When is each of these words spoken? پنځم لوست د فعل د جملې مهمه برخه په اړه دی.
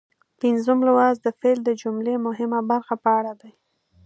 پنځم 0.41 0.77
لوست 0.87 1.19
د 1.23 1.27
فعل 1.39 1.59
د 1.65 1.69
جملې 1.81 2.15
مهمه 2.27 2.59
برخه 2.71 2.95
په 3.03 3.09
اړه 3.19 3.33
دی. 3.41 3.51